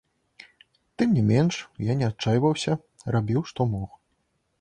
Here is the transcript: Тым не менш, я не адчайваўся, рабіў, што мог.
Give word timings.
Тым 1.01 1.09
не 1.17 1.23
менш, 1.31 1.59
я 1.91 1.95
не 1.99 2.07
адчайваўся, 2.11 2.71
рабіў, 3.17 3.45
што 3.51 3.61
мог. 3.75 3.89